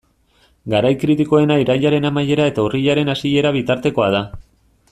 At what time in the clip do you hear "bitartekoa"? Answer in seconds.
3.59-4.13